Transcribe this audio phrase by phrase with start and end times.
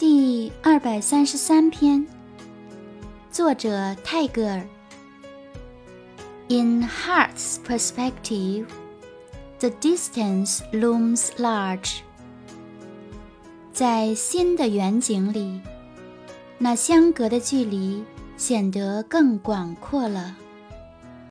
[0.00, 2.06] 第二百三十三篇
[3.30, 4.66] 作者泰戈尔
[6.48, 8.64] in heart's perspective
[9.58, 11.98] the distance looms large
[13.74, 15.60] 在新的远景里
[16.56, 18.02] 那相隔的距离
[18.38, 20.34] 显得更广阔了